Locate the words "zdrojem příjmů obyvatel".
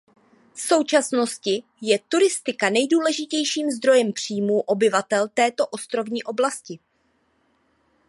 3.71-5.27